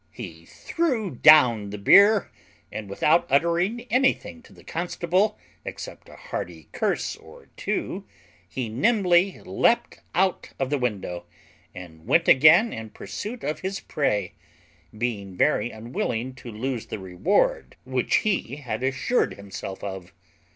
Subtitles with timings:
[0.09, 2.31] He threw down the beer,
[2.71, 8.07] and, without uttering anything to the constable except a hearty curse or two,
[8.49, 11.27] he nimbly leapt out of the window,
[11.75, 14.33] and went again in pursuit of his prey,
[14.97, 20.13] being very unwilling to lose the reward which he had assured himself of.